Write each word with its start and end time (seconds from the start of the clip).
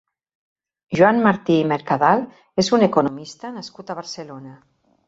Joan 0.99 1.21
Martí 1.27 1.59
i 1.65 1.69
Mercadal 1.73 2.27
és 2.65 2.73
un 2.79 2.87
economista 2.89 3.57
nascut 3.61 3.95
a 3.97 4.03
Barcelona. 4.03 4.61